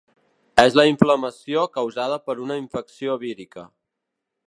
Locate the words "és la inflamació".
0.63-1.67